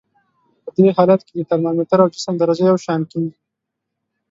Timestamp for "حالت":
0.97-1.21